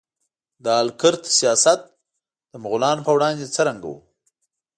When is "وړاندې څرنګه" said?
3.15-3.85